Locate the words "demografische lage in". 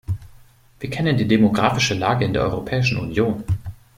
1.27-2.33